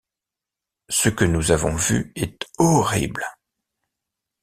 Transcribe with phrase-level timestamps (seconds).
[0.89, 3.23] Ce que nous avons vu est horrible.